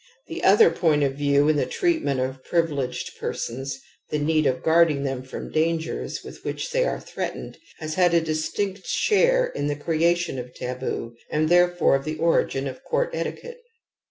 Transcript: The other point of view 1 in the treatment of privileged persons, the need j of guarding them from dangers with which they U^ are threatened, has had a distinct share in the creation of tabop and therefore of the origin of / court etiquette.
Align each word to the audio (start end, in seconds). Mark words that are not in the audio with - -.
The 0.25 0.43
other 0.43 0.71
point 0.71 1.03
of 1.03 1.13
view 1.13 1.41
1 1.41 1.51
in 1.51 1.55
the 1.57 1.67
treatment 1.67 2.19
of 2.19 2.43
privileged 2.43 3.19
persons, 3.19 3.79
the 4.09 4.17
need 4.17 4.45
j 4.45 4.49
of 4.49 4.63
guarding 4.63 5.03
them 5.03 5.21
from 5.21 5.51
dangers 5.51 6.23
with 6.23 6.43
which 6.43 6.71
they 6.71 6.81
U^ 6.81 6.87
are 6.93 6.99
threatened, 6.99 7.59
has 7.77 7.93
had 7.93 8.15
a 8.15 8.19
distinct 8.19 8.87
share 8.87 9.45
in 9.45 9.67
the 9.67 9.75
creation 9.75 10.39
of 10.39 10.55
tabop 10.55 11.13
and 11.29 11.49
therefore 11.49 11.95
of 11.95 12.05
the 12.05 12.17
origin 12.17 12.65
of 12.67 12.83
/ 12.83 12.83
court 12.89 13.11
etiquette. 13.13 13.61